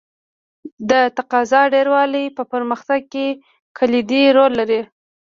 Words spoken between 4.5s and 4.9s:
لري.